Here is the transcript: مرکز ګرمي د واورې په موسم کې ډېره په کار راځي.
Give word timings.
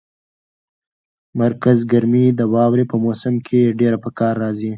مرکز 1.41 1.79
ګرمي 1.91 2.25
د 2.39 2.41
واورې 2.53 2.85
په 2.91 2.95
موسم 3.05 3.33
کې 3.47 3.75
ډېره 3.79 3.97
په 4.03 4.09
کار 4.19 4.33
راځي. 4.43 4.69